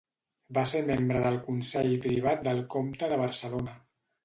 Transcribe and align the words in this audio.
Va 0.57 0.63
ser 0.71 0.79
membre 0.87 1.21
del 1.25 1.37
consell 1.51 1.91
privat 2.07 2.43
del 2.49 2.65
comte 2.77 3.13
de 3.15 3.23
Barcelona. 3.27 3.79